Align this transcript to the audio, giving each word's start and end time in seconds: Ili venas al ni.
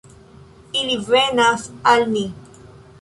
Ili 0.79 0.95
venas 1.09 1.67
al 1.93 2.07
ni. 2.17 2.25